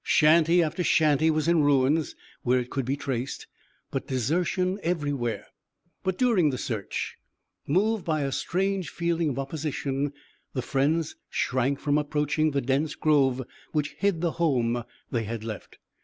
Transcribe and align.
Shanty 0.03 0.63
after 0.63 0.83
shanty 0.83 1.29
was 1.29 1.47
in 1.47 1.61
ruins 1.61 2.15
where 2.41 2.59
it 2.59 2.71
could 2.71 2.85
be 2.85 2.97
traced, 2.97 3.45
but 3.91 4.07
desertion 4.07 4.79
everywhere. 4.81 5.45
But 6.01 6.17
during 6.17 6.49
the 6.49 6.57
search, 6.57 7.17
moved 7.67 8.03
by 8.03 8.21
a 8.23 8.31
strange 8.31 8.89
feeling 8.89 9.29
of 9.29 9.37
opposition, 9.37 10.11
the 10.55 10.63
friends 10.63 11.17
shrank 11.29 11.79
from 11.79 11.99
approaching 11.99 12.49
the 12.49 12.61
dense 12.61 12.95
grove 12.95 13.43
which 13.73 13.93
hid 13.99 14.21
the 14.21 14.31
home 14.41 14.83
they 15.11 15.25
had 15.25 15.43
left. 15.43 15.77